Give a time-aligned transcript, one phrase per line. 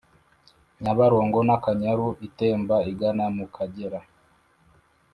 [0.83, 3.99] nyabarongo n'akanyaru itemba igana mu kagera.